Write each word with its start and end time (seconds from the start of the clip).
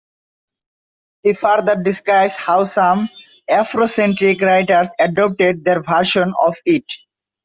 He 1.21 1.33
further 1.33 1.75
describes 1.79 2.35
how 2.35 2.63
some 2.63 3.07
Afrocentric 3.47 4.41
writers 4.41 4.87
adopted 4.97 5.63
'their 5.63 5.83
version' 5.83 6.33
of 6.41 6.55
it. 6.65 6.91